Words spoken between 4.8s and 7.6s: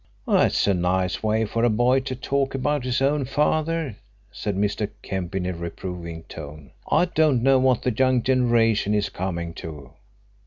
Kemp, in a reproving tone. "I don't know